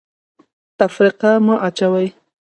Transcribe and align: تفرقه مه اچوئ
تفرقه 0.79 1.31
مه 1.45 1.55
اچوئ 1.67 2.07